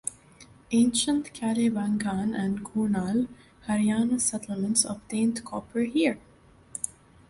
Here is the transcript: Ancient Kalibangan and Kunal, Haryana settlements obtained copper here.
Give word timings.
Ancient 0.71 1.31
Kalibangan 1.31 2.33
and 2.35 2.65
Kunal, 2.65 3.27
Haryana 3.67 4.19
settlements 4.19 4.83
obtained 4.83 5.45
copper 5.45 5.81
here. 5.81 6.17